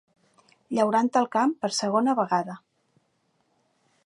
[0.77, 2.59] Llaurant el camp per segona vegada.